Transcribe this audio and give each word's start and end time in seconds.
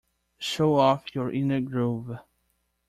Show 0.39 0.77
off 0.77 1.13
your 1.13 1.31
inner 1.31 1.61
groove. 1.61 2.17